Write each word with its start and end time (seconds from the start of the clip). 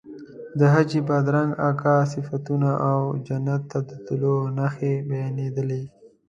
د 0.57 0.59
حاجي 0.73 1.01
بادرنګ 1.07 1.51
اکا 1.69 1.95
صفتونه 2.13 2.69
او 2.91 2.99
جنت 3.27 3.61
ته 3.71 3.79
د 3.89 3.91
تلو 4.05 4.35
نښې 4.57 4.93
بیانېدلې. 5.09 5.83